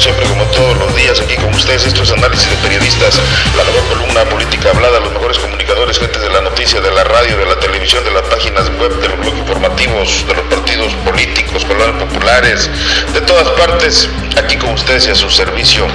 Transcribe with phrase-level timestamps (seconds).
[0.00, 3.20] siempre, como todos los días, aquí con ustedes, estos análisis de periodistas,
[3.56, 7.36] la mejor columna política hablada, los mejores comunicadores, gente de la noticia, de la radio,
[7.36, 11.64] de la televisión, de las páginas web, de los blogs informativos, de los partidos políticos,
[11.66, 12.70] coloniales populares,
[13.12, 14.08] de todas partes,
[14.42, 15.86] aquí con ustedes y a su servicio.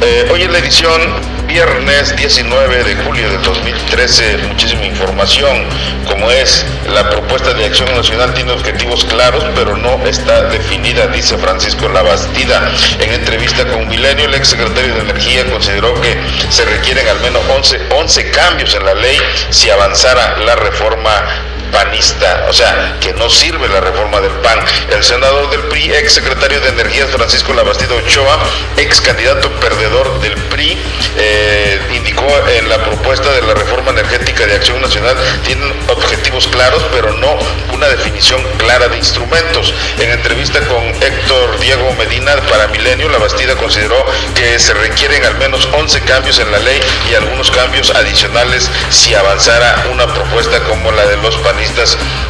[0.00, 5.64] Eh, hoy en la edición viernes 19 de julio del 2013, muchísima información,
[6.06, 11.36] como es la propuesta de acción nacional tiene objetivos claros, pero no está definida, dice
[11.38, 12.72] Francisco Labastida.
[13.00, 16.16] En entrevista con Milenio, el ex secretario de Energía consideró que
[16.50, 19.18] se requieren al menos 11, 11 cambios en la ley
[19.50, 24.58] si avanzara la reforma panista, o sea, que no sirve la reforma del PAN.
[24.90, 28.38] El senador del PRI, ex secretario de Energías Francisco Labastida Ochoa,
[28.76, 30.76] ex candidato perdedor del PRI,
[31.18, 36.84] eh, indicó en la propuesta de la reforma energética de Acción Nacional tienen objetivos claros,
[36.92, 37.36] pero no
[37.72, 39.74] una definición clara de instrumentos.
[39.98, 44.04] En entrevista con Héctor Diego Medina para Milenio, Labastida consideró
[44.34, 49.14] que se requieren al menos 11 cambios en la ley y algunos cambios adicionales si
[49.14, 51.55] avanzara una propuesta como la de los panistas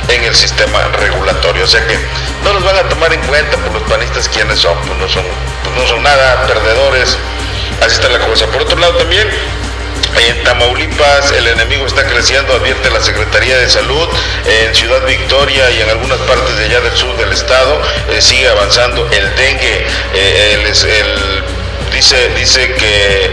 [0.09, 1.65] en el sistema regulatorio.
[1.65, 1.99] O sea que
[2.45, 5.25] no los van a tomar en cuenta por los panistas quiénes son, pues no son,
[5.65, 7.17] pues no son nada perdedores.
[7.83, 8.47] Así está la cosa.
[8.47, 9.29] Por otro lado también,
[10.29, 14.09] en Tamaulipas el enemigo está creciendo, advierte la Secretaría de Salud.
[14.47, 17.81] En Ciudad Victoria y en algunas partes de allá del sur del estado
[18.11, 19.87] eh, sigue avanzando el dengue.
[20.15, 20.73] Eh,
[21.93, 23.31] dice, dice que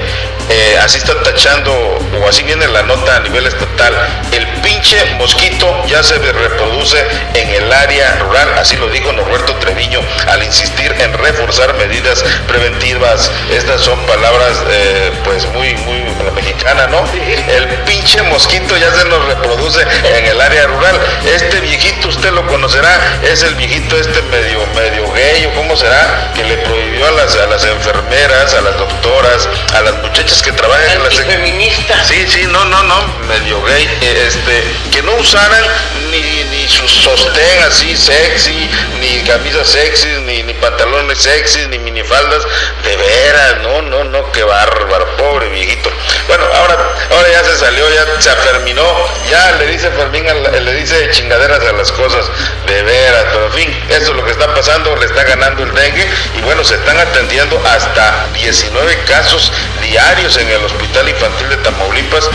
[0.49, 3.93] eh, así está tachando, o así viene la nota a nivel estatal,
[4.31, 6.97] el pinche mosquito ya se reproduce
[7.33, 13.31] en el área rural, así lo dijo Norberto Treviño al insistir en reforzar medidas preventivas.
[13.51, 16.03] Estas son palabras eh, pues muy, muy
[16.35, 17.03] mexicana, ¿no?
[17.49, 20.99] El pinche mosquito ya se nos reproduce en el área rural.
[21.25, 26.43] Este viejito usted lo conocerá, es el viejito este medio, medio gay cómo será, que
[26.43, 30.91] le prohibió a las, a las enfermeras, a las doctoras, a las muchachas que trabajan
[30.91, 32.03] en la feminista.
[32.05, 35.63] Sí, sí, no, no, no, medio gay, este, que no usaran
[36.09, 42.43] ni, ni su sostén así sexy, ni camisas sexy, ni, ni pantalones sexy, ni minifaldas,
[42.83, 45.91] de veras, no, no, no, qué bárbaro, pobre viejito.
[46.27, 46.77] Bueno, ahora,
[47.11, 48.85] ahora ya se salió, ya se aferminó,
[49.29, 52.25] ya le dice Fermín, le dice chingaderas a las cosas,
[52.65, 55.73] de veras, pero en fin, eso es lo que está pasando, le está ganando el
[55.73, 56.07] dengue.
[56.37, 59.51] Y bueno, se están atendiendo hasta 19 casos
[59.81, 62.29] diarios en el Hospital Infantil de Tamaulipas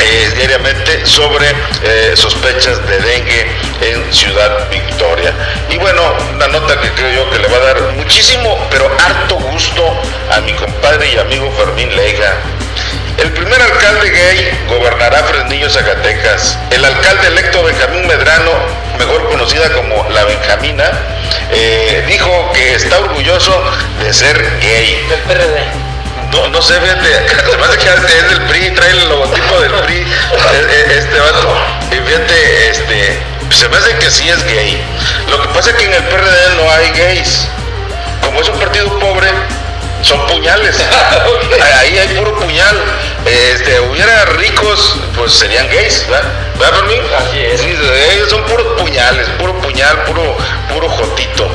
[0.00, 1.46] eh, diariamente sobre
[1.84, 3.46] eh, sospechas de dengue
[3.80, 5.32] en Ciudad Victoria.
[5.70, 6.02] Y bueno,
[6.34, 9.84] una nota que creo yo que le va a dar muchísimo, pero harto gusto
[10.32, 12.38] a mi compadre y amigo Fermín Leiga.
[13.18, 16.58] El primer alcalde gay gobernará Fresnillo, Zacatecas.
[16.72, 18.50] El alcalde electo Benjamín Medrano,
[18.98, 20.90] mejor conocida como la Benjamina,
[21.52, 23.62] eh, dijo que está orgulloso
[24.02, 25.06] de ser gay.
[25.08, 25.85] Del PRD.
[26.32, 29.72] No, no sé, fíjate, se me hace que es del PRI, trae el logotipo del
[29.72, 30.06] PRI,
[30.90, 31.56] este vato.
[31.90, 33.18] Y fíjate, este,
[33.50, 34.82] se me hace que sí es gay.
[35.30, 37.48] Lo que pasa es que en el PRD no hay gays.
[38.22, 39.28] Como es un partido pobre,
[40.02, 40.76] son puñales.
[41.80, 42.76] Ahí hay puro puñal.
[43.24, 46.28] Este, hubiera ricos, pues serían gays, ¿verdad?
[46.58, 47.02] ¿Verdad, Fermín?
[47.18, 47.60] Así es.
[47.60, 47.76] Sí,
[48.12, 50.36] ellos son puros puñales, puro puñal, puro,
[50.72, 51.48] puro jotito.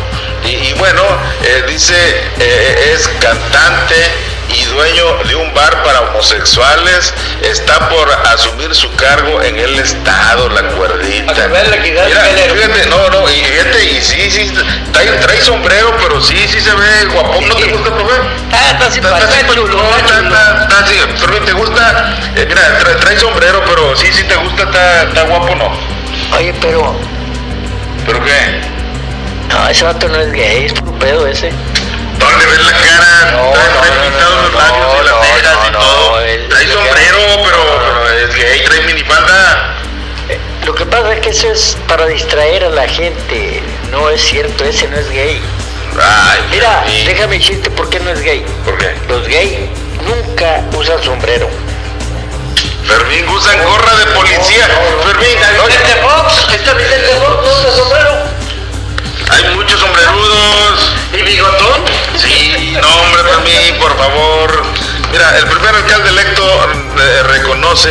[0.43, 1.03] Y, y bueno,
[1.43, 1.95] eh, dice,
[2.39, 9.41] eh, es cantante y dueño de un bar para homosexuales, está por asumir su cargo
[9.41, 11.33] en el estado, la cuerdita.
[11.47, 14.51] Mira, fíjate, no, no, y fíjate, y sí, sí,
[14.91, 18.13] trae, trae sombrero, pero sí, sí se ve guapón, ¿no te gusta, profe?
[18.51, 19.47] Ah, está Está- está simpático.
[21.19, 22.15] pero ¿te gusta?
[22.35, 25.71] Eh, mira, trae, trae sombrero, pero sí, sí te gusta, está, está guapo, ¿no?
[26.37, 26.93] Oye, pero
[28.05, 28.61] ¿Pero qué?
[29.49, 31.51] no, ese vato no es gay, es puro pedo ese.
[32.21, 33.31] ¿Dónde ves la cara?
[33.31, 35.67] No, trae, no, trae no, pintados no, los labios y no, las no, cejas no,
[35.67, 36.13] y no, todo.
[36.49, 38.01] trae sombrero, pero, no, no.
[38.03, 39.75] pero es gay, trae minifalda.
[40.29, 43.61] Eh, Lo que pasa es que eso es para distraer a la gente.
[43.91, 45.41] No es cierto, ese no es gay.
[46.01, 48.45] Ay, Mira, déjame decirte por qué no es gay.
[48.63, 48.93] ¿Por qué?
[49.09, 49.57] Los gays
[50.07, 51.49] nunca usan sombrero.
[52.87, 54.67] Fermín, usan gorra de policía.
[55.05, 58.11] Fermín, Vicente Fox, está Vicente Fox, no usa sombrero.
[59.29, 60.90] hay muchos sombrerudos.
[61.13, 61.81] ¿Y bigotón?
[62.17, 64.63] Sí, no, hombre, Fermín, por favor.
[65.11, 66.43] Mira, el primer alcalde electo
[66.97, 67.89] eh, reconoce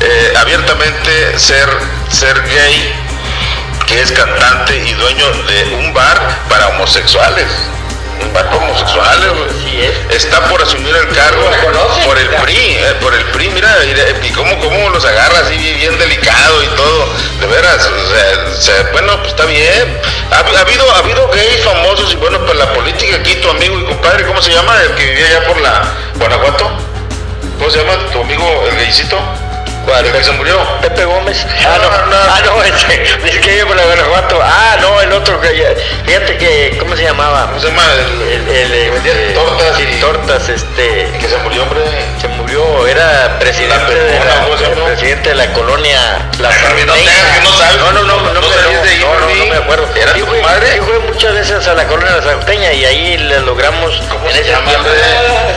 [0.00, 1.68] eh, abiertamente ser,
[2.10, 2.92] ser gay,
[3.86, 7.46] que es cantante y dueño de un bar para homosexuales.
[8.20, 9.30] Un bar para homosexuales,
[10.10, 10.24] es.
[10.24, 11.48] Está por asumir el cargo
[12.04, 13.76] por el PRI, eh, por el PRI, mira,
[14.22, 16.05] y, cómo, cómo los agarra así bien de
[18.92, 19.98] bueno, pues está bien.
[20.30, 23.84] Ha, habido, ha habido gays famosos y bueno, pues la política aquí, tu amigo y
[23.84, 24.80] compadre, ¿cómo se llama?
[24.82, 25.82] El que vivía allá por la
[26.18, 26.70] Guanajuato.
[27.58, 29.18] ¿Cómo se llama tu amigo, el gaycito?
[29.86, 30.04] ¿Cuál?
[30.04, 30.58] ¿El que se murió?
[30.82, 31.46] Pepe Gómez.
[31.64, 32.16] Ah, no, no.
[32.16, 33.04] Ah, no, ese.
[33.24, 34.40] Dice que vive por la Guanajuato.
[34.42, 37.46] Ah, no, el otro que Fíjate que, ¿cómo se llamaba?
[37.46, 37.82] ¿Cómo se llama?
[37.94, 41.08] El, El, el, vendía tortas y- tortas, este.
[41.20, 41.82] que se murió, hombre.
[42.20, 44.86] Se murió, era presidente, La de la, ¿cómo se llama?
[44.86, 47.76] presidente de la colonia La Fermín, no no sabes.
[47.78, 48.46] No, no, no, no, No me-
[48.88, 49.88] ahí, no, no, no me acuerdo.
[49.94, 50.72] ¿Era tu fui- madre?
[50.74, 54.00] sí fui muchas veces a la colonia La Salteña y ahí le logramos.
[54.10, 54.92] ¿Cómo en se llama, hombre?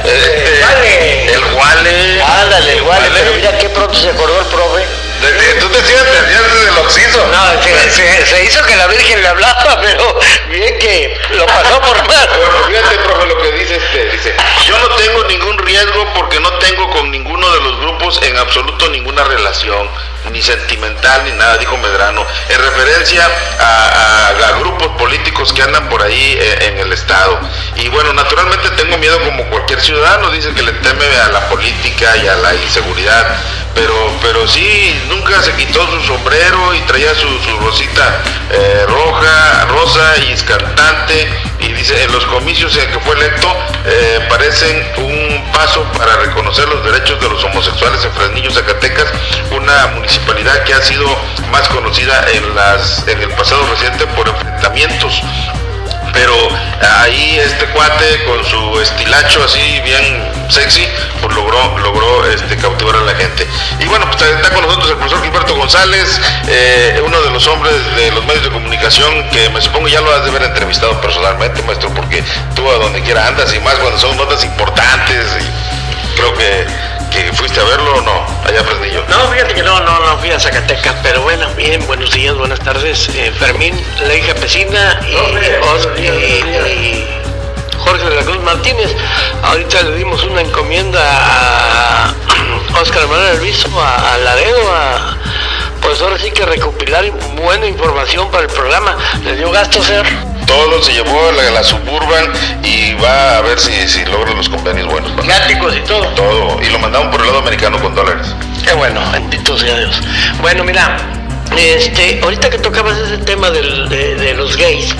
[0.05, 1.33] Este.
[1.33, 2.21] El Wale.
[2.23, 3.11] Ándale, igual, Wale.
[3.19, 4.85] pero mira qué pronto se acordó el profe.
[5.21, 7.27] De- de- Tú te te decías desde el Oxiso.
[7.27, 10.19] No, se, se- se hizo que la Virgen le hablaba, pero
[10.49, 12.29] bien que lo pasó por mal.
[12.37, 14.35] Bueno, fíjate, profe, lo que dice este, dice,
[14.65, 18.89] yo no tengo ningún riesgo porque no tengo con ninguno de los grupos en absoluto
[18.89, 19.89] ninguna relación,
[20.31, 23.25] ni sentimental ni nada, dijo Medrano, en referencia
[23.59, 27.39] a, grupos políticos que andan por ahí eh, en el Estado.
[27.75, 32.17] Y bueno, naturalmente tengo miedo como cualquier ciudadano, dice que le teme a la política
[32.17, 33.37] y a la inseguridad,
[33.73, 39.65] pero, pero sí, nunca se quitó su sombrero y traía su, su rosita eh, roja,
[39.69, 43.47] rosa y escantante y dice en los comicios en que fue electo
[43.85, 49.07] eh, parecen un paso para reconocer los derechos de los homosexuales en Fresnillo, Zacatecas,
[49.51, 51.05] una municipalidad que ha sido
[51.51, 55.21] más conocida en las en el pasado reciente por enfrentamientos
[56.13, 56.33] pero
[57.01, 60.87] ahí este cuate con su estilacho así bien sexy,
[61.21, 63.47] pues logró, logró este, cautivar a la gente.
[63.79, 67.73] Y bueno, pues está con nosotros el profesor Gilberto González, eh, uno de los hombres
[67.95, 71.61] de los medios de comunicación que me supongo ya lo has de haber entrevistado personalmente,
[71.63, 72.23] maestro, porque
[72.55, 76.65] tú a donde quiera andas y más cuando son notas importantes y creo que,
[77.11, 79.03] que fuiste a verlo o no, allá a Fresnillo.
[79.09, 82.59] No, fíjate que no, no, no fui a Zacatecas, pero bueno, bien, buenos días, buenas
[82.59, 83.09] tardes.
[83.09, 87.07] Eh, Fermín, la hija Pesina y, Os- y- y
[87.79, 88.95] Jorge de la Cruz Martínez.
[89.43, 92.13] Ahorita le dimos una encomienda a
[92.81, 95.17] Oscar Manuel Elviso, a, a Laredo, a,
[95.81, 97.09] pues ahora sí que recopilar
[97.41, 98.97] buena información para el programa.
[99.23, 100.05] Le dio gasto ser.
[100.49, 104.49] Todo se llevó a la, la suburban y va a ver si, si logra los
[104.49, 105.13] convenios buenos.
[105.15, 105.21] ¿no?
[105.21, 106.07] Viáticos y todo.
[106.15, 106.59] Todo.
[106.61, 108.25] Y lo mandaron por el lado americano con dólares.
[108.65, 110.01] Qué bueno, bendito sea Dios.
[110.41, 110.97] Bueno, mira,
[111.55, 114.95] este, ahorita que tocabas ese tema del- de, de los gays,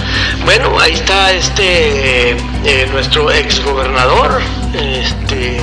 [0.46, 2.32] bueno, ahí está este,
[2.64, 4.40] eh, nuestro ex gobernador,
[4.76, 5.60] este,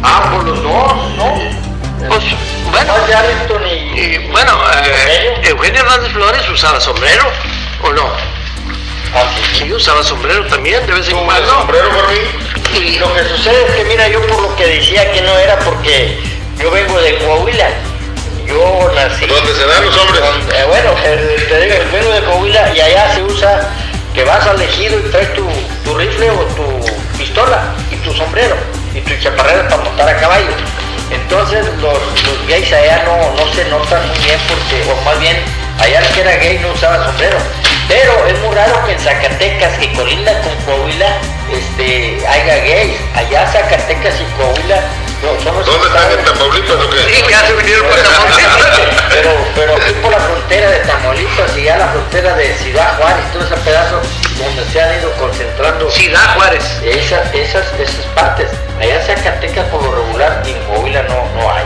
[0.00, 1.34] Ah, por los dos, ¿no?
[2.08, 2.22] pues,
[2.70, 2.94] bueno,
[3.96, 4.52] y, bueno,
[4.86, 7.24] eh, Eugenio Hernández Flores usaba sombrero,
[7.82, 8.37] ¿o no?
[9.14, 9.58] Ah, sí.
[9.64, 11.48] Sí, usaba sombrero también, de vez en ¿Tú el cuando.
[11.50, 12.22] sombrero, Fermín?
[12.74, 15.58] Y lo que sucede es que, mira, yo por lo que decía que no era
[15.60, 16.18] porque
[16.60, 17.68] yo vengo de Coahuila.
[18.46, 19.26] Yo nací.
[19.26, 20.20] Donde se dan los hombres.
[20.20, 23.68] donde- eh, bueno, te digo, yo vengo de Coahuila y allá se usa
[24.14, 25.46] que vas al ejido y traes tu,
[25.84, 26.64] tu rifle o tu
[27.18, 28.56] pistola y tu sombrero
[28.94, 30.48] y tu chaparrera para montar a caballo.
[31.10, 35.36] Entonces los, los gays allá no, no se notan muy bien porque, o más bien,
[35.78, 37.38] allá el que era gay no usaba sombrero.
[37.88, 41.16] Pero es muy raro que en Zacatecas, que colinda con Coahuila,
[41.50, 43.00] este, haya gays.
[43.14, 44.82] Allá Zacatecas y Coahuila
[45.22, 46.98] no, son los ¿Dónde están en Tamaulipas o qué?
[46.98, 48.80] Sí, ya se vinieron para Tamaulipas.
[49.10, 53.24] pero, pero aquí por la frontera de Tamaulipas y ya la frontera de Ciudad Juárez,
[53.32, 54.00] todo ese pedazo
[54.38, 56.64] donde se han ido concentrando Ciudad Juárez.
[56.84, 58.50] esas, esas, esas partes.
[58.80, 61.64] Allá en Zacatecas por lo regular y en Coahuila no, no hay.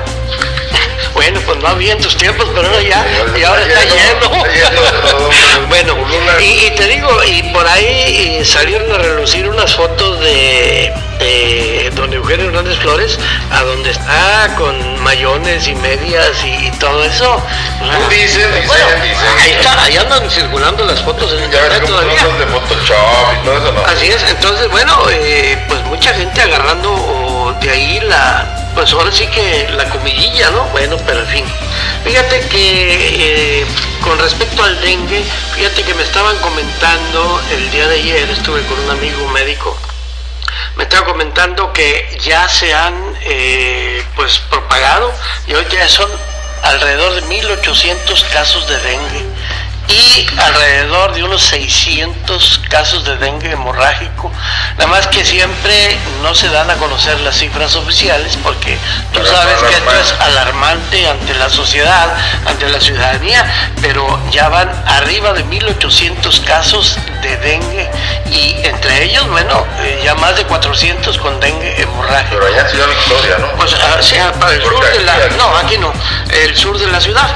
[1.23, 3.07] Bueno, pues no había en tus tiempos, pero ahora ya,
[3.39, 4.43] y ahora está lleno.
[5.69, 5.97] Bueno,
[6.41, 11.93] y, y te digo, y por ahí eh, salieron a relucir unas fotos de, de
[11.95, 13.19] don Eugenio Hernández Flores,
[13.53, 17.41] a donde está con mayones y medias y, todo eso.
[18.11, 19.29] Dicen, dicen, bueno, dicen.
[19.41, 22.19] Ahí, está, ahí andan circulando las fotos en internet todavía.
[22.19, 22.97] fotos de Photoshop
[23.41, 23.85] y todo eso, ¿no?
[23.87, 29.27] Así es, entonces bueno, eh, pues mucha gente agarrando de ahí la, pues ahora sí
[29.27, 30.65] que la comidilla, ¿no?
[30.67, 31.45] Bueno, pero en fin.
[32.05, 33.67] Fíjate que eh,
[34.03, 35.25] con respecto al dengue,
[35.55, 39.77] fíjate que me estaban comentando el día de ayer, estuve con un amigo médico,
[40.77, 45.13] me estaba comentando que ya se han eh, pues propagado
[45.47, 46.11] y hoy ya son
[46.63, 49.32] alrededor de 1800 casos de dengue
[49.89, 54.31] y alrededor de unos 600 casos de dengue hemorrágico.
[54.79, 58.77] Nada más que siempre no se dan a conocer las cifras oficiales porque
[59.13, 62.15] tú Pero sabes es que esto es alarmante ante la sociedad,
[62.47, 63.45] ante la ciudadanía,
[63.81, 67.91] pero ya van arriba de 1800 casos de dengue
[68.31, 72.37] y entre ellos, bueno, eh, ya más de 400 con dengue hemorrágico.
[72.37, 73.49] Pero allá en Ciudad Victoria, ¿no?
[73.57, 75.29] Pues sí, ah, para el sur de la...
[75.37, 75.93] No, aquí no,
[76.31, 77.29] el sur de la ciudad.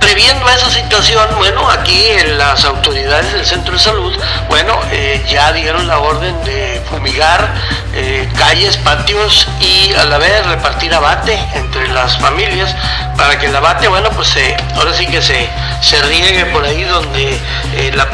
[0.00, 2.04] Previendo esa situación, bueno, aquí
[2.36, 4.12] las autoridades del centro de salud,
[4.48, 7.52] bueno, eh, ya dieron la orden de fumigar
[7.94, 12.74] eh, calles, patios y a la vez repartir abate entre las familias
[13.16, 14.36] para que el abate, bueno, pues
[14.76, 15.48] ahora sí que se,
[15.80, 17.38] se riegue por ahí donde
[17.76, 18.08] eh, la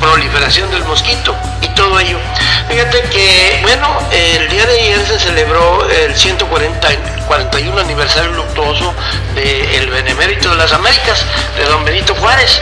[0.00, 2.18] proliferación del mosquito y todo ello.
[2.68, 6.16] Fíjate que, bueno, el día de ayer se celebró el
[7.28, 8.94] 141 aniversario luctuoso
[9.34, 11.24] del Benemérito de las Américas,
[11.58, 12.60] de don Benito Juárez.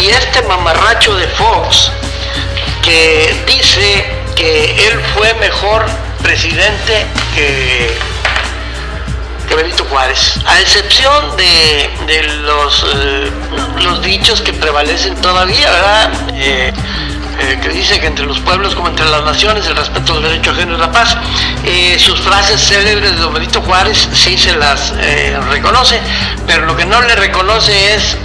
[0.00, 1.92] Y este mamarracho de Fox,
[2.82, 5.86] que dice que él fue mejor
[6.22, 7.96] presidente que,
[9.48, 13.30] que Benito Juárez, a excepción de, los, eh,
[13.82, 16.12] los dichos que prevalecen todavía, ¿verdad?
[16.34, 16.72] Eh,
[17.40, 20.50] eh, que dice que entre los pueblos como entre las naciones el respeto al derecho
[20.50, 21.16] ajeno es la paz.
[21.64, 25.98] Eh, sus frases célebres de Don Benito Juárez sí se las eh, reconoce,
[26.46, 28.16] pero lo que no le reconoce es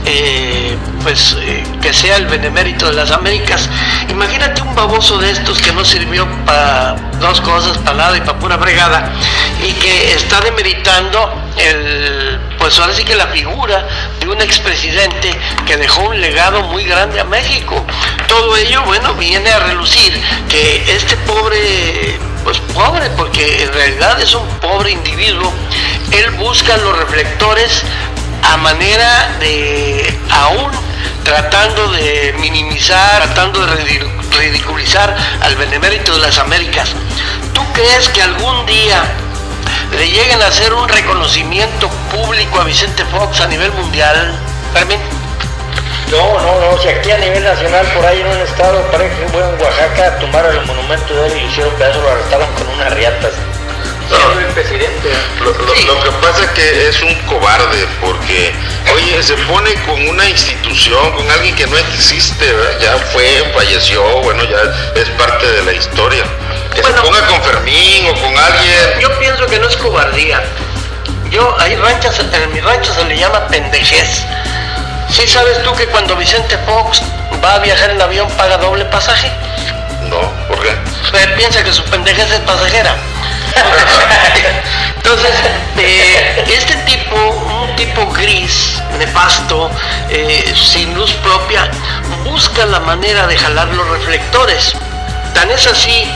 [1.05, 1.37] pues
[1.83, 3.69] que sea el benemérito de las Américas.
[4.09, 8.39] Imagínate un baboso de estos que no sirvió para dos cosas, para nada y para
[8.39, 9.11] pura bregada,
[9.63, 13.87] y que está demeritando el, pues ahora sí que la figura
[14.19, 15.29] de un expresidente
[15.67, 17.85] que dejó un legado muy grande a México.
[18.27, 20.19] Todo ello, bueno, viene a relucir
[20.49, 25.53] que este pobre, pues pobre, porque en realidad es un pobre individuo,
[26.11, 27.83] él busca los reflectores
[28.41, 30.94] a manera de aún
[31.25, 33.75] tratando de minimizar, tratando de
[34.37, 36.89] ridiculizar al benemérito de las Américas.
[37.53, 39.03] ¿Tú crees que algún día
[39.91, 44.33] le lleguen a hacer un reconocimiento público a Vicente Fox a nivel mundial,
[44.73, 44.99] Carmen?
[46.11, 49.27] No, no, no, si aquí a nivel nacional, por ahí en un estado, parece que
[49.29, 52.67] fue en Oaxaca, tumbaron el monumento de él y lo hicieron pedazo, lo arrestaban con
[52.69, 53.33] unas riatas.
[54.55, 55.09] Presidente.
[55.41, 55.53] Lo,
[56.01, 58.53] que pasa es que es un cobarde porque,
[58.93, 62.45] oye, se pone con una institución, con alguien que no existe,
[62.79, 64.61] ya fue, falleció, bueno, ya
[64.95, 66.23] es parte de la historia.
[66.73, 68.99] Que se ponga con Fermín o con alguien.
[69.01, 70.41] Yo pienso que no es cobardía.
[71.29, 74.23] Yo, hay ranchos, en mi rancho se le llama pendejez.
[75.09, 77.01] ¿Sí sabes tú que cuando Vicente Fox
[77.43, 79.29] va a viajar en avión paga doble pasaje?
[80.09, 80.73] No, ¿por qué?
[81.11, 82.95] Pues piensa que su pendejez es pasajera.
[84.97, 85.31] Entonces,
[85.77, 89.69] eh, este tipo, un tipo gris, nefasto,
[90.09, 91.69] eh, sin luz propia,
[92.23, 94.73] busca la manera de jalar los reflectores.
[95.33, 96.09] Tan es así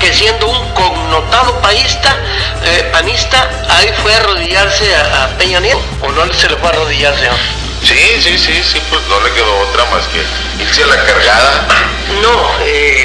[0.00, 2.16] que siendo un connotado paísta,
[2.64, 6.72] eh, panista, ahí fue a arrodillarse a, Peña Nieto, o no se le fue a
[6.72, 7.32] arrodillarse a...
[7.84, 11.66] Sí, sí, sí, sí, pues no le quedó otra más que irse a la cargada.
[12.20, 12.99] No, eh,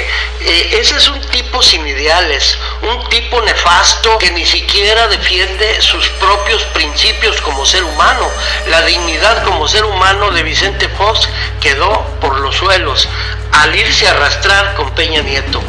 [0.48, 6.08] eh, ese es un tipo sin ideales, un tipo nefasto que ni siquiera defiende sus
[6.10, 8.30] propios principios como ser humano.
[8.68, 11.28] La dignidad como ser humano de Vicente Fox
[11.60, 13.08] quedó por los suelos
[13.50, 15.60] al irse a arrastrar con Peña Nieto.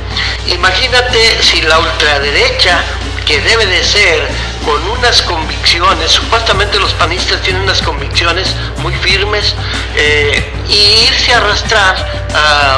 [0.46, 2.80] Imagínate si la ultraderecha,
[3.26, 4.28] que debe de ser
[4.64, 9.56] con unas convicciones, supuestamente los panistas tienen unas convicciones muy firmes,
[9.96, 12.28] eh, y irse a arrastrar,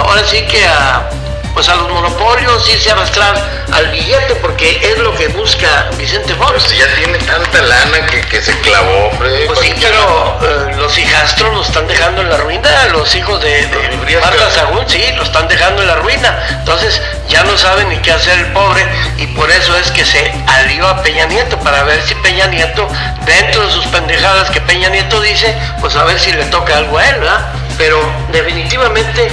[0.05, 1.09] ahora sí que a
[1.53, 3.35] pues a los monopolios, irse a arrastrar
[3.71, 6.51] al billete, porque es lo que busca Vicente Fox.
[6.51, 9.45] Pues ya tiene tanta lana que, se clavó, hombre.
[9.47, 13.67] Pues sí, pero eh, los hijastros lo están dejando en la ruina, los hijos de,
[13.67, 16.37] de Marta Sagún, sí, lo están dejando en la ruina.
[16.59, 18.85] Entonces ya no saben ni qué hacer el pobre
[19.17, 22.87] y por eso es que se alió a Peña Nieto, para ver si Peña Nieto,
[23.25, 26.97] dentro de sus pendejadas que Peña Nieto dice, pues a ver si le toca algo
[26.97, 27.45] a él, ¿verdad?
[27.77, 27.99] Pero
[28.31, 29.29] definitivamente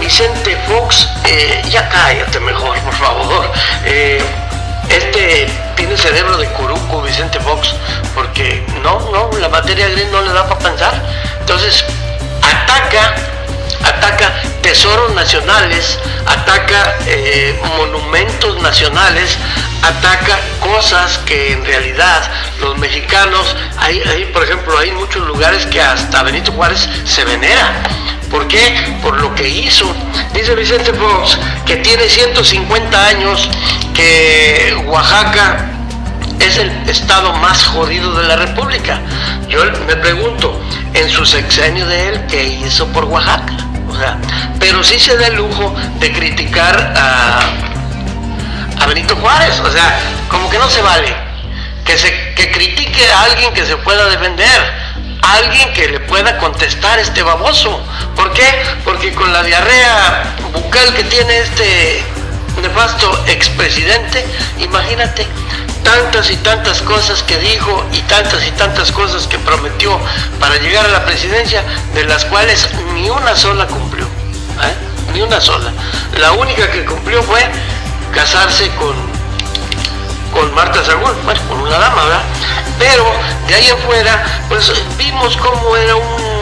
[0.00, 3.52] Vicente Fox, eh, ya cállate mejor, por favor.
[3.84, 4.22] Eh,
[4.88, 7.74] este tiene cerebro de curuco, Vicente Fox,
[8.14, 10.94] porque no, no, la materia gris no le da para pensar.
[11.40, 11.84] Entonces,
[12.42, 13.14] ataca,
[13.84, 19.36] ataca tesoros nacionales, ataca eh, monumentos nacionales,
[19.82, 22.22] ataca cosas que en realidad
[22.60, 27.82] los mexicanos, hay, hay, por ejemplo, hay muchos lugares que hasta Benito Juárez se venera
[28.30, 28.74] ¿Por qué?
[29.02, 29.86] Por lo que hizo.
[30.34, 33.48] Dice Vicente Fox que tiene 150 años,
[33.94, 35.70] que Oaxaca
[36.40, 39.00] es el estado más jodido de la República.
[39.48, 40.60] Yo me pregunto,
[40.94, 43.54] en su sexenio de él, ¿qué hizo por Oaxaca?
[43.88, 44.18] O sea,
[44.58, 47.40] pero sí se da el lujo de criticar a,
[48.86, 49.60] Benito Juárez.
[49.60, 51.14] O sea, como que no se vale.
[51.84, 54.87] Que, se, que critique a alguien que se pueda defender
[55.22, 57.80] alguien que le pueda contestar este baboso.
[58.16, 58.46] ¿Por qué?
[58.84, 62.02] Porque con la diarrea bucal que tiene este
[62.62, 64.24] nefasto expresidente,
[64.58, 65.26] imagínate
[65.82, 69.98] tantas y tantas cosas que dijo y tantas y tantas cosas que prometió
[70.40, 71.62] para llegar a la presidencia,
[71.94, 74.04] de las cuales ni una sola cumplió.
[74.04, 75.12] ¿eh?
[75.14, 75.72] Ni una sola.
[76.18, 77.40] La única que cumplió fue
[78.12, 78.94] casarse con,
[80.38, 82.22] con Marta Sagún, bueno, con una dama, ¿verdad?
[82.78, 83.04] Pero
[83.48, 86.38] de ahí afuera, pues vimos cómo era un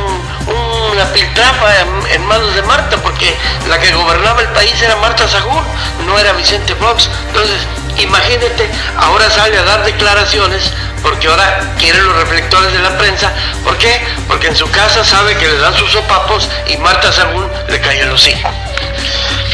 [0.92, 1.80] una piltrafa
[2.12, 3.34] en, manos de Marta, porque
[3.68, 5.62] la que gobernaba el país era Marta Sagún,
[6.06, 7.10] no era Vicente Fox.
[7.26, 7.56] Entonces,
[7.98, 10.72] imagínate, ahora sale a dar declaraciones
[11.02, 13.30] porque ahora quiere los reflectores de la prensa.
[13.64, 14.00] ¿Por qué?
[14.28, 18.00] Porque en su casa sabe que le dan sus sopapos y Marta Sagún le cae
[18.00, 18.50] en los hijos.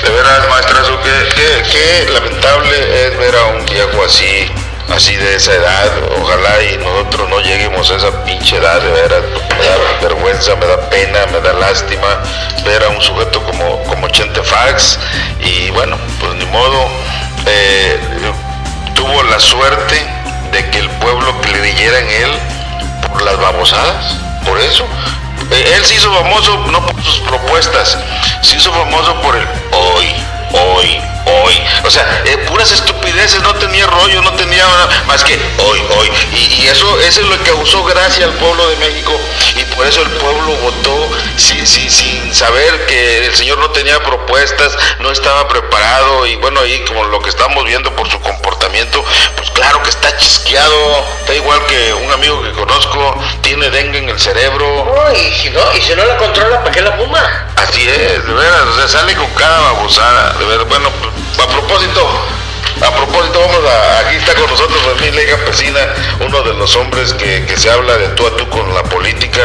[0.02, 4.50] De veras, maestrazo, qué, qué, lamentable es ver a un viejo así,
[4.92, 5.92] así de esa edad.
[6.20, 9.22] Ojalá y nosotros no lleguemos a esa pinche edad, de veras.
[9.58, 12.20] Me da vergüenza, me da pena, me da lástima
[12.64, 14.98] ver a un sujeto como, como Chente Fax.
[15.38, 16.88] Y bueno, pues ni modo,
[17.46, 17.96] eh,
[18.94, 20.04] tuvo la suerte
[20.50, 22.30] de que el pueblo creyera en él
[23.08, 24.84] por las babosadas, por eso.
[25.50, 27.98] Eh, él se hizo famoso no por sus propuestas,
[28.42, 30.06] se hizo famoso por el hoy,
[30.52, 31.60] hoy, hoy.
[31.84, 34.66] O sea, eh, puras estupideces, no tenía rollo, no tenía
[35.06, 36.10] más que hoy, hoy.
[36.34, 39.12] Y, eso, eso es lo que causó gracia al pueblo de México
[39.56, 44.76] y por eso el pueblo votó sin, sin saber que el señor no tenía propuestas,
[45.00, 49.04] no estaba preparado y bueno, ahí como lo que estamos viendo por su comportamiento,
[49.36, 54.08] pues claro que está chisqueado, está igual que un amigo que conozco, tiene dengue en
[54.08, 54.86] el cerebro.
[55.14, 57.48] y si no, y si no la controla, ¿para qué la fuma?
[57.56, 61.46] Así es, de veras, o sea, sale con cada babosada, de verdad, bueno, pues, a
[61.46, 62.06] propósito,
[62.80, 65.80] a propósito, vamos a, aquí está con nosotros Fermín Ley Campesina,
[66.20, 69.40] uno de los hombres que, se habla de tú a tú con la política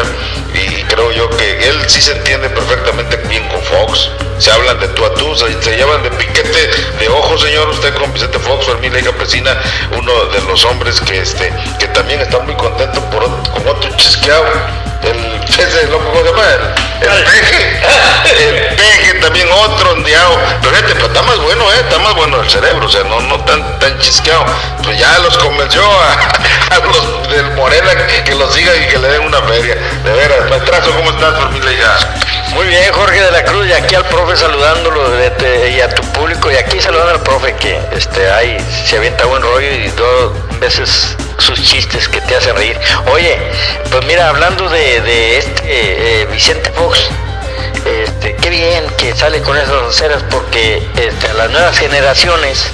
[0.54, 4.10] y, creo yo que él sí se entiende perfectamente bien con Fox.
[4.40, 6.70] Se hablan de tú a tú, se, llevan de piquete
[7.00, 9.60] de ojo, señor, usted con Vicente Fox, Fermín Ley Campesina,
[9.98, 14.46] uno de los hombres que este que también está muy contento por con otro chisqueado
[15.04, 16.87] el ese loco, ¿cómo se?
[17.02, 17.80] El, peje,
[18.40, 22.42] el peje también otro ondeado, pero gente, pero está más bueno, eh, está más bueno
[22.42, 24.46] el cerebro, o sea, no, no tan, tan chisqueado,
[24.84, 27.90] pues ya los convenció a, los del Morena
[28.24, 31.60] que, los sigan y que le den una feria, de veras, maestrazo, ¿cómo estás, mi
[32.56, 35.02] Muy bien, Jorge de la Cruz, y aquí al profe saludándolo
[35.68, 39.42] y a tu público, y aquí saludando al profe que este, ahí se avienta buen
[39.44, 42.78] rollo y dos veces sus chistes que te hacen reír.
[43.12, 43.38] Oye,
[43.92, 47.00] pues mira, hablando de, este eh, Vicente Fox,
[47.86, 52.66] este, qué bien que sale con esas aceras porque este, a las nuevas generaciones,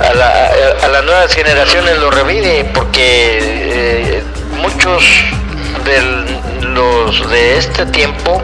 [0.00, 4.22] a, las nuevas generaciones lo revive porque eh,
[4.56, 5.04] muchos
[5.84, 6.00] de
[6.68, 8.42] los de este tiempo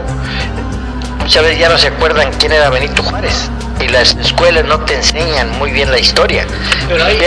[1.19, 3.49] muchas veces ya no se acuerdan quién era Benito Juárez
[3.85, 6.45] y las escuelas no te enseñan muy bien la historia.
[6.87, 7.17] Pero hay,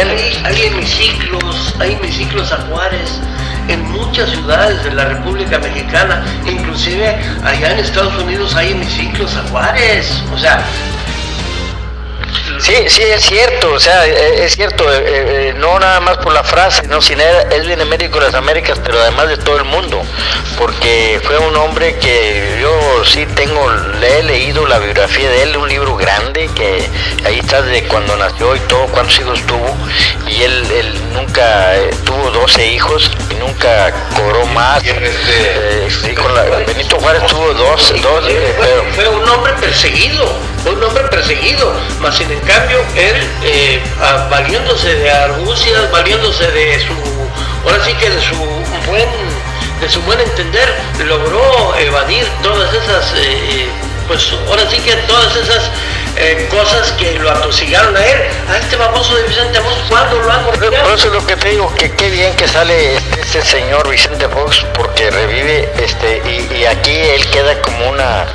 [0.44, 3.20] hay, hemiciclos, hay hemiciclos a Juárez
[3.68, 9.42] en muchas ciudades de la República Mexicana, inclusive allá en Estados Unidos hay hemiciclos a
[9.48, 10.22] Juárez.
[10.34, 10.64] O sea,
[12.58, 16.32] Sí, sí, es cierto, o sea, eh, es cierto, eh, eh, no nada más por
[16.32, 19.64] la frase, no, sino es bien médico de las Américas, pero además de todo el
[19.64, 20.02] mundo,
[20.56, 25.56] porque fue un hombre que yo sí tengo, le he leído la biografía de él,
[25.56, 26.84] un libro grande, que
[27.24, 29.76] ahí está de cuando nació y todo, cuántos hijos tuvo,
[30.26, 34.82] y él, él nunca tuvo 12 hijos y nunca cobró más.
[34.84, 38.24] Este, con la, Benito Juárez tuvo dos, dos
[38.60, 38.84] pero...
[38.94, 40.26] Fue un hombre perseguido,
[40.62, 43.80] fue un hombre perseguido, más sin cambio, él, eh,
[44.30, 46.94] valiéndose de argucias, valiéndose de su,
[47.64, 48.36] ahora sí que de su
[48.86, 49.08] buen,
[49.80, 53.68] de su buen entender, logró evadir todas esas, eh, eh,
[54.08, 55.70] pues ahora sí que todas esas
[56.50, 60.44] cosas que lo atosigaron a él, a este baboso de Vicente Fox, ¿cuándo lo han
[60.46, 63.88] Por eso es lo que te digo, que qué bien que sale este, este señor
[63.88, 68.26] Vicente Fox, porque revive, este, y, aquí él queda como una,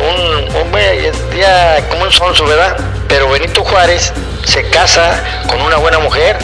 [0.00, 2.93] un, un, ya como un sonso, ¿verdad?
[3.08, 4.12] Pero Benito Juárez
[4.44, 6.36] se casa con una buena mujer,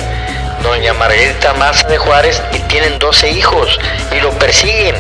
[0.63, 3.79] doña Margarita Maza de Juárez, y tienen 12 hijos
[4.13, 4.95] y lo persiguen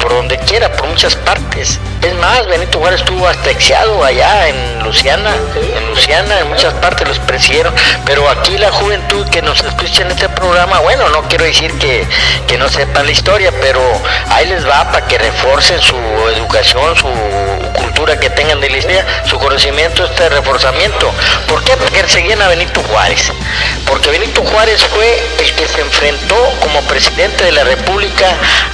[0.00, 1.78] por donde quiera, por muchas partes.
[2.02, 5.34] Es más, Benito Juárez estuvo hasta exciado allá en Luciana,
[5.76, 7.74] en Luciana, en muchas partes los persiguieron,
[8.06, 12.06] pero aquí la juventud que nos escucha en este programa, bueno, no quiero decir que,
[12.46, 13.80] que no sepan la historia, pero
[14.30, 15.96] ahí les va para que reforcen su
[16.34, 17.08] educación, su
[18.06, 21.12] que tengan de historia, su conocimiento, este reforzamiento.
[21.46, 21.76] ¿Por qué?
[21.76, 23.30] Porque seguían a Benito Juárez.
[23.86, 28.26] Porque Benito Juárez fue el que se enfrentó como presidente de la República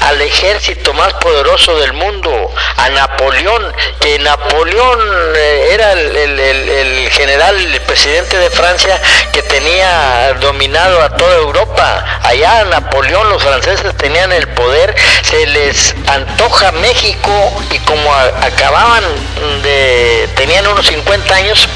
[0.02, 5.00] al ejército más poderoso del mundo, a Napoleón, que Napoleón
[5.34, 9.00] eh, era el, general, el presidente de Francia
[9.32, 12.20] que tenía dominado a toda Europa.
[12.22, 19.04] Allá Napoleón, los franceses tenían el poder, se les antoja México y como acababan
[20.34, 21.68] tenían unos 50 años,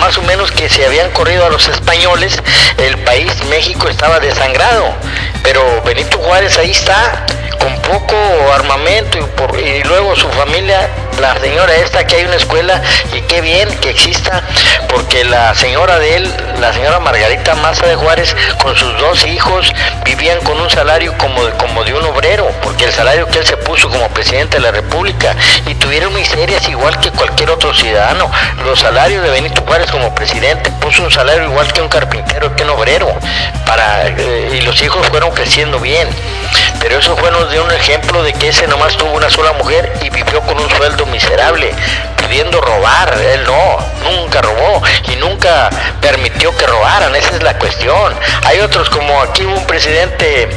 [0.00, 2.38] más o menos que se habían corrido a los españoles,
[2.78, 4.94] el país México estaba desangrado,
[5.42, 7.26] pero Benito Juárez ahí está
[7.58, 8.16] con poco
[8.54, 10.88] armamento y, luego su familia,
[11.20, 12.80] la señora esta, que hay una escuela
[13.14, 14.42] y qué bien que exista,
[14.88, 19.70] porque la señora de él, la señora Margarita Maza de Juárez, con sus dos hijos,
[20.04, 23.46] vivían con un salario como de, como de un obrero, porque el salario que él
[23.46, 28.30] se puso como presidente de la República, y tuvieron miserias igual que cualquier otro ciudadano.
[28.64, 32.64] Los salarios de Benito Juárez como presidente puso un salario igual que un carpintero, que
[32.64, 33.12] un obrero,
[33.66, 36.08] para, eh, y los hijos fueron creciendo bien.
[36.80, 40.10] Pero eso fue de un ejemplo de que ese nomás tuvo una sola mujer y
[40.10, 41.72] vivió con un sueldo miserable,
[42.16, 43.16] pudiendo robar.
[43.20, 43.78] Él no,
[44.10, 48.14] nunca robó y nunca permitió que robaran, esa es la cuestión.
[48.44, 50.48] Hay otros como aquí hubo un presidente,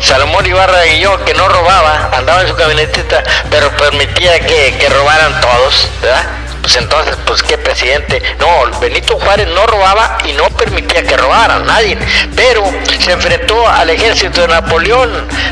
[0.00, 4.88] Salomón Ibarra y yo, que no robaba, andaba en su camionetita, pero permitía que, que
[4.88, 6.41] robaran todos, ¿verdad?
[6.62, 8.22] Pues entonces, pues qué presidente.
[8.38, 11.98] No, Benito Juárez no robaba y no permitía que robaran nadie,
[12.36, 12.64] pero
[13.00, 15.10] se enfrentó al ejército de Napoleón,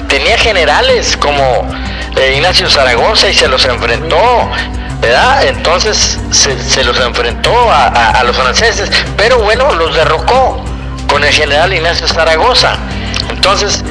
[0.09, 1.69] tenía generales como
[2.17, 4.49] eh, Ignacio Zaragoza y se los enfrentó.
[5.01, 5.47] ¿verdad?
[5.47, 10.63] Entonces se, los enfrentó a, los franceses, pero bueno, los derrocó
[11.09, 12.77] con el general Ignacio Zaragoza.
[13.31, 13.83] Entonces,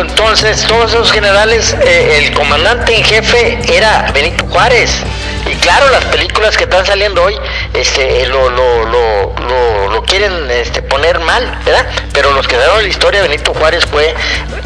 [0.00, 5.02] entonces todos esos generales, eh, el comandante en jefe era Benito Juárez.
[5.46, 7.38] Y claro, las películas que están saliendo hoy
[7.72, 11.86] este, lo, lo, quieren este, poner mal, ¿verdad?
[12.12, 14.14] Pero los que dieron la historia, Benito Juárez fue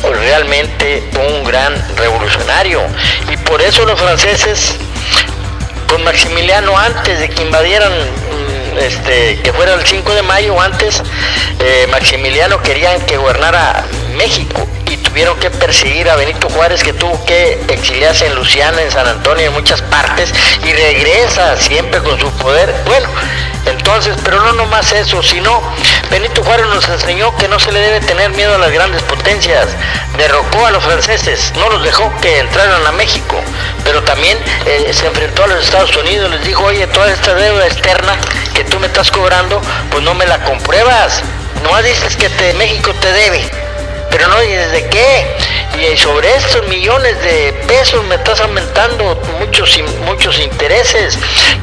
[0.03, 2.83] realmente un gran revolucionario.
[3.31, 4.77] Y por eso los franceses,
[5.88, 11.03] con Maximiliano, antes de que invadieran mm, este, que fuera el 5 de mayo antes,
[11.61, 13.85] eh, Maximiliano querían que gobernara
[14.16, 18.90] México y tuvieron que perseguir a Benito Juárez que tuvo que exiliarse en Luciana, en
[18.90, 20.33] San Antonio, en muchas partes
[20.64, 22.75] y regresa siempre con su poder.
[22.87, 23.09] Bueno,
[23.66, 25.62] entonces, pero no nomás eso, sino
[26.11, 29.68] Benito Juárez nos enseñó que no se le debe tener miedo a las grandes potencias.
[30.16, 33.40] Derrocó a los franceses, no los dejó que entraran a México,
[33.85, 37.66] pero también eh, se enfrentó a los Estados Unidos, les dijo, oye, toda esta deuda
[37.66, 38.16] externa
[38.55, 41.23] que tú me estás cobrando, pues no me la compruebas.
[41.62, 43.69] No dices que te, México te debe
[44.11, 45.37] pero no dices de qué.
[45.79, 51.18] Y sobre estos millones de pesos me estás aumentando muchos, muchos intereses.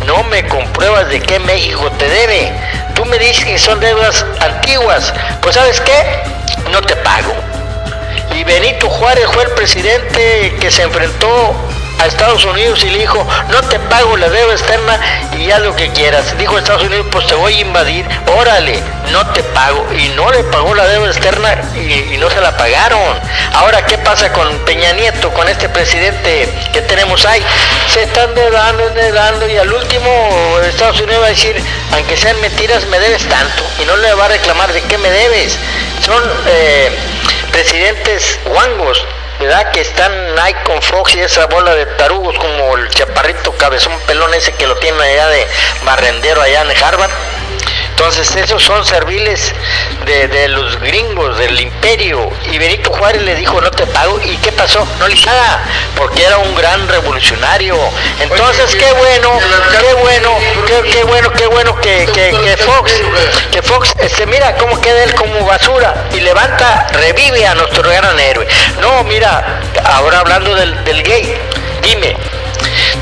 [0.05, 2.51] No me compruebas de qué México te debe.
[2.95, 5.13] Tú me dices que son deudas antiguas.
[5.41, 6.03] Pues sabes qué,
[6.71, 7.33] no te pago.
[8.36, 11.55] Y Benito Juárez fue el presidente que se enfrentó
[11.99, 14.99] a Estados Unidos y le dijo, no te pago la deuda externa
[15.38, 16.38] y haz lo que quieras.
[16.38, 18.05] Dijo Estados Unidos, pues te voy a invadir,
[18.38, 18.81] órale,
[19.12, 19.86] no te pago.
[19.93, 22.99] Y no le pagó la deuda externa y, no se la pagaron.
[23.53, 27.43] Ahora, ¿qué pasa con Peña Nieto, con este presidente que tenemos ahí?
[27.88, 31.55] Se están dedando, dedando y al último Estados Unidos va a decir,
[31.93, 33.63] aunque sean mentiras, me debes tanto.
[33.81, 35.57] Y no le va a reclamar de qué me debes.
[36.01, 36.91] Son eh,
[37.51, 39.05] presidentes guangos
[39.39, 39.71] ¿verdad?
[39.71, 44.34] Que están ahí con Fox y esa bola de tarugos como el chaparrito cabezón pelón
[44.34, 45.47] ese que lo tiene allá de
[45.84, 47.12] barrendero allá en Harvard.
[47.97, 49.51] Entonces esos son serviles
[50.05, 52.29] de, los gringos, del imperio.
[52.51, 54.21] Y Benito Juárez le dijo, no te pago.
[54.23, 54.88] ¿Y qué pasó?
[54.99, 55.63] No le nada,
[55.95, 57.75] porque era un gran revolucionario.
[58.19, 59.39] Entonces, qué bueno,
[59.79, 60.29] qué bueno,
[60.91, 62.93] qué, bueno, qué bueno que, que, Fox,
[63.51, 68.19] que Fox, este, mira cómo queda él como basura y levanta, revive a nuestro gran
[68.19, 68.47] héroe.
[68.79, 71.36] No, mira, ahora hablando del, del gay,
[71.81, 72.15] dime,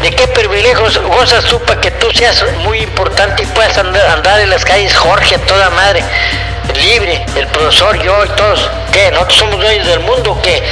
[0.05, 4.51] ¿De qué privilegios gozas tú para que tú seas muy importante y puedas andar, en
[4.51, 6.03] las calles, Jorge, toda madre?
[6.77, 9.11] Libre, el profesor, yo y todos, ¿qué?
[9.11, 10.63] Nosotros somos dueños del mundo, que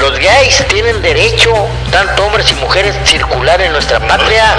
[0.00, 1.52] los gays tienen derecho,
[1.90, 4.56] tanto hombres y mujeres, circular en nuestra patria.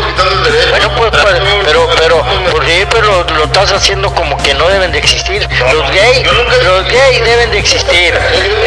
[0.69, 1.35] Bueno, pues, pues
[1.65, 5.47] pero, pero, porque, pero lo, estás haciendo como que no deben de existir.
[5.71, 6.25] Los gays,
[6.63, 8.13] los gays deben de existir.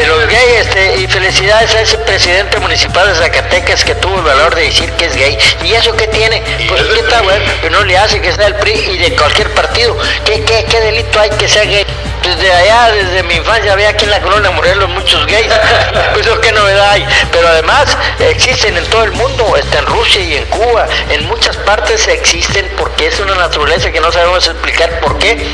[0.06, 4.54] Los gays, este, y felicidades a ese presidente municipal de Zacatecas que tuvo el valor
[4.54, 5.38] de decir que es gay.
[5.64, 6.42] ¿Y eso qué tiene?
[6.68, 9.50] Pues qué está bueno, que no le hace que sea el PRI y de cualquier
[9.50, 9.96] partido.
[10.24, 11.86] ¿Qué, qué, qué delito hay que sea gay?
[12.22, 15.52] Desde allá, desde mi infancia, había aquí en la colonia Morelos muchos gays.
[16.20, 17.06] Eso qué novedad hay.
[17.30, 21.56] Pero además existen en todo el mundo, está en Rusia y en Cuba, en muchas
[21.58, 25.44] partes existen porque es una naturaleza que no sabemos explicar por qué.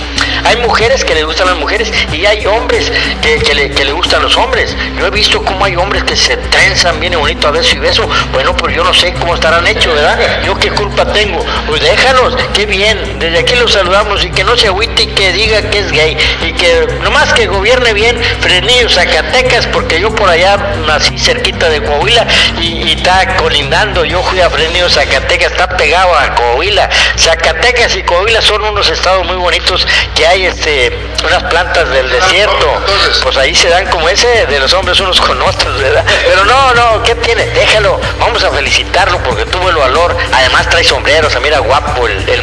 [0.44, 4.22] Hay mujeres que le gustan las mujeres y hay hombres que, que le, que gustan
[4.22, 4.76] los hombres.
[4.98, 8.08] Yo he visto cómo hay hombres que se trenzan bien bonito a beso y beso.
[8.32, 10.42] Bueno, pues yo no sé cómo estarán hechos, ¿verdad?
[10.44, 11.44] Yo qué culpa tengo.
[11.66, 13.18] Pues déjalos, qué bien.
[13.18, 16.16] Desde aquí los saludamos y que no se agüite y que diga que es gay.
[16.42, 21.82] Y que nomás que gobierne bien Frenillo, Zacatecas, porque yo por allá nací cerquita de
[21.82, 22.26] Coahuila
[22.60, 24.04] y, y está colindando.
[24.04, 26.90] Yo fui a Frenillo, Zacatecas, está pegado a Coahuila.
[27.16, 30.92] Zacatecas y Coahuila son unos estados muy bonitos que hay este
[31.24, 32.82] unas plantas del desierto.
[33.22, 36.04] Pues ahí se dan como ese de los hombres unos con otros, ¿verdad?
[36.26, 37.46] Pero no, no, ¿qué tiene?
[37.46, 38.00] Déjalo.
[38.18, 40.16] Vamos a felicitarlo porque tuvo el valor.
[40.32, 42.42] Además trae sombrero, se mira guapo el, el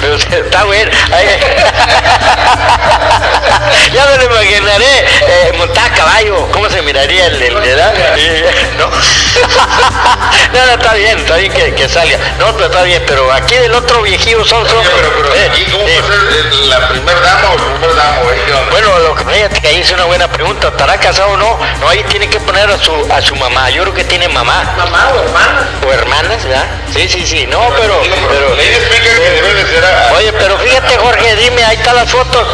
[0.00, 0.90] pero está bueno.
[3.92, 6.48] Ya me lo imaginaré eh, montar a caballo.
[6.52, 7.94] ¿Cómo se miraría el, el ¿verdad?
[8.16, 8.90] Y- ¿No?
[10.52, 12.18] no, no, está bien, está bien que, que salga.
[12.38, 14.82] No, pero está bien, pero aquí del otro viejillo son son.
[14.82, 17.13] Pero, pero, eh, ¿y cómo va a ser la primer
[19.44, 20.68] fíjate que ahí es una buena pregunta.
[20.68, 21.58] ¿Estará casado o no?
[21.80, 23.68] No, ahí tiene que poner a su, a su mamá.
[23.70, 24.74] Yo creo que tiene mamá.
[24.76, 25.68] Mamá o hermana.
[25.86, 26.64] O hermanas, ¿verdad?
[26.92, 27.46] Sí, sí, sí.
[27.46, 28.00] No, pero...
[28.30, 30.16] Pero.
[30.16, 32.46] Oye, pero fíjate, Jorge, dime, ahí están las fotos.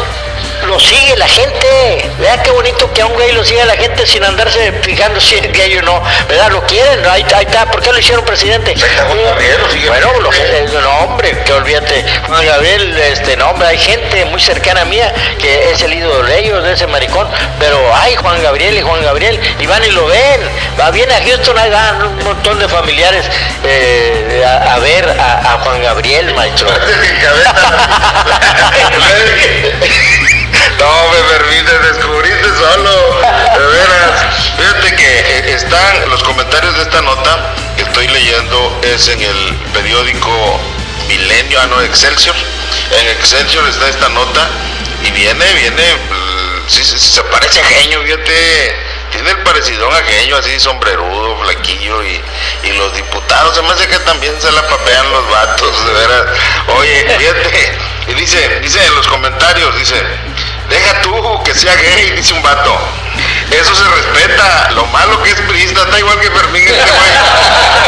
[0.71, 2.09] Lo sigue la gente.
[2.17, 5.35] Vea qué bonito que a un gay lo siga la gente sin andarse fijando si
[5.35, 6.01] es gay o no.
[6.29, 6.49] ¿Verdad?
[6.49, 7.05] Lo quieren.
[7.07, 7.69] Ahí, ahí está.
[7.69, 8.73] ¿Por qué lo hicieron presidente?
[8.73, 10.31] Gabriel sigue Bueno, lo,
[10.81, 12.05] no, hombre, que olvídate.
[12.25, 16.23] Juan Gabriel, este, no, hombre, hay gente muy cercana a mía que es el ídolo
[16.23, 17.27] de ellos, de ese maricón.
[17.59, 19.37] Pero hay Juan Gabriel y Juan Gabriel.
[19.59, 20.39] Y van y lo ven.
[20.79, 23.25] Va bien a Houston, ahí van un montón de familiares
[23.65, 26.69] eh, a, a ver a, a Juan Gabriel, maestro.
[30.81, 33.21] No me permite, descubriste solo.
[33.21, 34.25] De veras.
[34.57, 39.55] Fíjate que eh, están los comentarios de esta nota que estoy leyendo es en el
[39.73, 40.59] periódico
[41.07, 42.35] Milenio, ah no, Excelsior.
[42.99, 44.49] En Excelsior está esta nota
[45.03, 48.75] y viene, viene, mm, sí, se parece a Genio, fíjate.
[49.11, 52.19] Tiene el parecidón a Genio, así sombrerudo, flaquillo y,
[52.63, 56.25] y los diputados, se me hace que también se la papean los vatos, de veras.
[56.69, 60.01] Oye, fíjate, y dice, dice en los comentarios, dice,
[60.71, 62.75] deja tú que sea gay, dice un vato.
[63.51, 67.11] Eso se respeta, lo malo que es priista, está igual que Fermín este güey.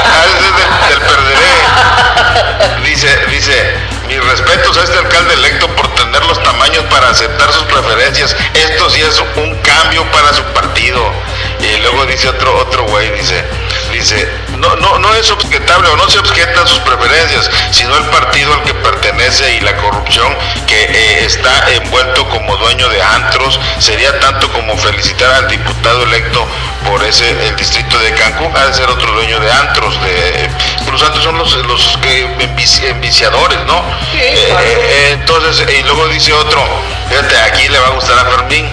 [0.05, 2.83] Ah, ese es del, del perderé.
[2.83, 3.73] Dice, dice,
[4.07, 8.35] mis respetos a este alcalde electo por tener los tamaños para aceptar sus preferencias.
[8.53, 11.11] Esto sí es un cambio para su partido.
[11.59, 13.43] Y luego dice otro, otro güey, dice,
[13.91, 18.53] dice, no, no, no es objetable o no se objetan sus preferencias, sino el partido
[18.53, 20.27] al que pertenece y la corrupción
[20.67, 23.59] que eh, está envuelto como dueño de antros.
[23.79, 26.45] Sería tanto como felicitar al diputado electo
[26.87, 29.99] por ese, el distrito de Cancún, ha de ser otro dueño de antros.
[30.03, 30.49] De,
[30.91, 33.83] los antros son los, los que envici- enviciadores, ¿no?
[34.11, 34.65] Sí, Eh, claro.
[34.67, 36.61] eh, entonces, y luego dice otro,
[37.09, 38.69] fíjate, aquí le va a gustar a Fermín.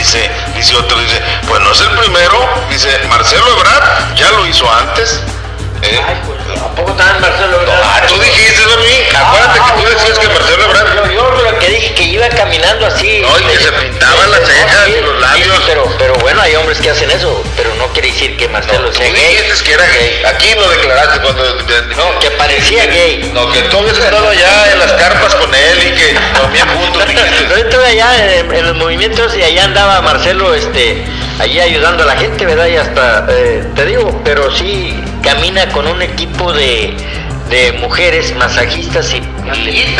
[0.00, 2.38] Dice, dice otro, dice, pues no es el primero,
[2.70, 5.20] dice, Marcelo Ebrard ya lo hizo antes.
[5.82, 6.00] ¿eh?
[6.08, 7.82] Ay, pues, ¿a poco también Marcelo Ebrard?
[7.84, 11.06] Ah, tú dijiste, Fermín, acuérdate que tú decías que Marcelo Ebrard...
[11.06, 13.20] Yo, yo lo que dije que iba caminando así.
[13.20, 15.56] No, y que se pintaban las cejas y los labios.
[15.56, 18.90] Sí, pero, pero bueno, hay hombres que hacen eso, pero no quiere decir que Marcelo
[18.90, 19.36] Tú sea gay.
[19.36, 21.44] dijiste que era gay, aquí lo declaraste cuando...
[21.96, 23.30] No, que parecía gay.
[23.32, 27.02] No, que tú habías estado allá en las carpas con él y que comían juntos.
[27.50, 31.04] Yo estuve allá en, en los movimientos y allá andaba Marcelo, este,
[31.38, 32.66] allí ayudando a la gente, ¿verdad?
[32.66, 36.94] Y hasta, eh, te digo, pero sí camina con un equipo de,
[37.50, 39.20] de mujeres masajistas y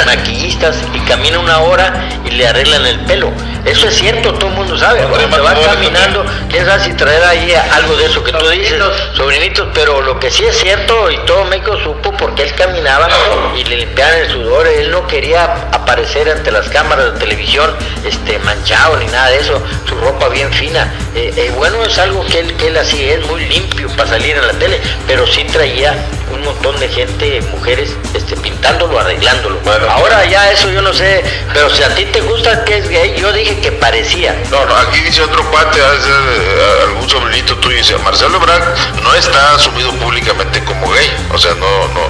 [0.06, 0.76] Maquillistas.
[0.94, 3.32] y camina una hora y le arreglan el pelo.
[3.64, 5.00] Eso es cierto, todo el mundo sabe.
[5.00, 8.80] Cuando va matrimonio caminando, quién sabe si traer ahí algo de eso que tú dices,
[9.14, 13.08] sobrinitos, pero lo que sí es cierto y todo México supo porque él caminaba
[13.56, 17.70] y le limpiaban el sudor, él no quería aparecer ante las cámaras de televisión
[18.04, 20.92] este manchado ni nada de eso, su ropa bien fina.
[21.14, 24.36] Eh, eh, bueno, es algo que él, que él hacía, es muy limpio para salir
[24.36, 25.94] en la tele, pero sí traía
[26.32, 29.58] un montón de gente, mujeres, este, pintándolo, arreglándolo.
[29.64, 29.86] Bueno.
[29.90, 33.16] Ahora ya eso yo no sé, pero si a ti te gusta que es gay,
[33.18, 34.40] yo dije que parecía.
[34.50, 38.62] No, no, aquí dice otro cuate, eh, algún sobrinito tuyo, dice, Marcelo Ebrard
[39.02, 42.08] no está asumido públicamente como gay, o sea, no, no,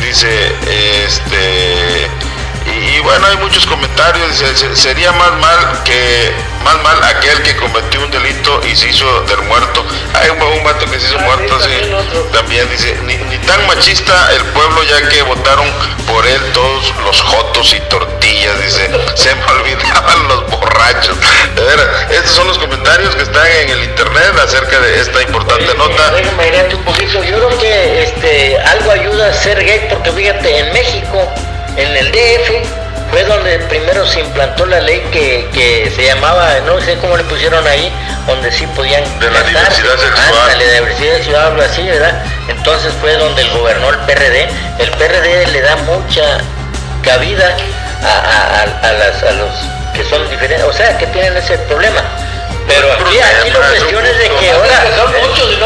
[0.00, 0.52] dice,
[1.04, 2.08] este,
[2.72, 6.32] y, y bueno, hay muchos comentarios, dice, "Se- sería más mal que,
[6.64, 10.64] más mal aquel que cometió un delito y se hizo del muerto, hay un, un
[10.64, 11.70] vato que se hizo Ah, muerto, sí,
[12.32, 15.66] también dice, ni, ni tan machista el pueblo ya que votaron
[16.06, 21.16] por él todos los jotos y tortillas, dice, se me olvidaban los borrachos.
[21.54, 25.74] De veras, estos son los comentarios que están en el internet acerca de esta importante
[25.74, 26.10] nota.
[26.10, 27.22] Déjame agregarte un poquito.
[27.24, 31.28] Yo creo que este, algo ayuda a ser gay porque fíjate, en México,
[31.76, 36.80] en el DF, fue donde primero se implantó la ley que, que se llamaba, no
[36.80, 37.90] sé cómo le pusieron ahí,
[38.26, 40.58] donde sí podían De la diversidad sexual.
[40.58, 42.22] De diversidad sexual, algo así, ¿verdad?
[42.48, 44.48] Entonces fue donde el gobernó el PRD.
[44.78, 46.22] El PRD le da mucha
[47.02, 47.56] cabida
[48.02, 49.50] a, a- a- a las, a los
[49.94, 52.02] que son diferentes, o sea, que tienen ese problema.
[52.70, 54.96] Pero aquí, aquí la cuestión es de que ahora...
[54.96, 55.58] Son muchos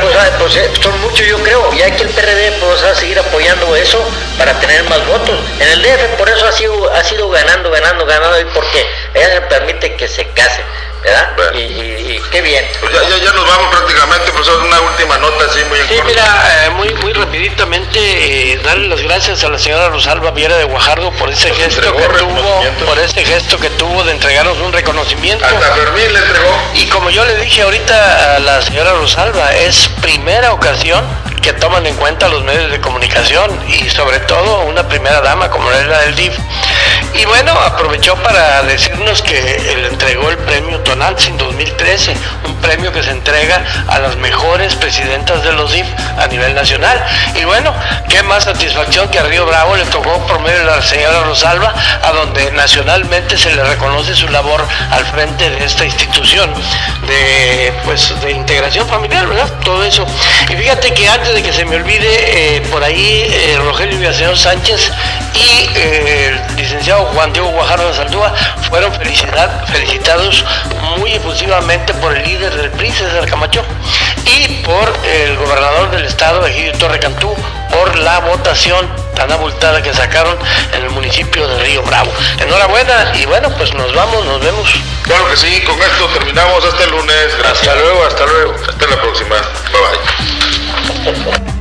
[0.00, 2.90] pues, ah, pues, eh, son muchos yo creo, y hay que el PRD pues, va
[2.90, 4.04] a seguir apoyando eso
[4.36, 5.38] para tener más votos.
[5.60, 9.34] En el DF por eso ha sido, ha sido ganando, ganando, ganando, y porque ella
[9.34, 10.62] se permite que se case,
[11.04, 11.32] ¿verdad?
[11.36, 11.58] Bueno.
[11.58, 12.64] Y, y- y qué bien.
[12.80, 16.64] Pues ya, ya, ya nos vamos prácticamente, profesor, una última nota así muy Sí, mira,
[16.66, 17.98] eh, muy, muy rapiditamente
[18.52, 21.94] eh, darle las gracias a la señora Rosalba Viera de Guajardo por ese Nos gesto
[21.94, 25.44] que tuvo, por ese gesto que tuvo de entregarnos un reconocimiento.
[25.44, 26.58] Hasta Fermín le entregó.
[26.74, 31.04] Y como yo le dije ahorita a la señora Rosalba, es primera ocasión
[31.42, 35.70] que toman en cuenta los medios de comunicación y sobre todo una primera dama como
[35.70, 36.32] es la del DIF.
[37.16, 39.40] Y bueno, aprovechó para decirnos que
[39.76, 42.14] le entregó el premio Tonantzin 2013,
[42.46, 45.86] un premio que se entrega a las mejores presidentas de los DIF
[46.18, 47.04] a nivel nacional.
[47.34, 47.72] Y bueno,
[48.08, 51.72] qué más satisfacción que a Río Bravo le tocó por medio la señora Rosalba,
[52.02, 56.52] a donde nacionalmente se le reconoce su labor al frente de esta institución
[57.06, 59.48] de pues de integración familiar, ¿verdad?
[59.64, 60.06] Todo eso.
[60.48, 64.36] Y fíjate que antes de que se me olvide, eh, por ahí eh, Rogelio Villaseñor
[64.36, 64.90] Sánchez
[65.34, 68.32] y eh, el licenciado Juan Diego Guajardo de Saldúa
[68.68, 70.44] fueron felicidad- felicitados
[70.98, 73.62] muy efusivamente por el líder del PRI, César Camacho,
[74.26, 77.34] y por el gobernador del estado, Egidio Torre Cantú,
[77.70, 80.36] por la votación tan abultada que sacaron
[80.72, 82.10] en el municipio de Río Bravo.
[82.38, 84.68] Enhorabuena y bueno, pues nos vamos, nos vemos.
[85.02, 87.36] Claro que sí, con esto terminamos hasta el lunes.
[87.38, 87.68] Gracias.
[87.68, 88.54] Hasta luego, hasta luego.
[88.68, 89.36] Hasta la próxima.
[89.72, 89.80] Bye
[91.12, 91.53] bye.